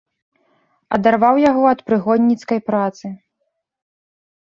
[0.95, 3.05] Адарваў яго ад прыгонніцкай працы.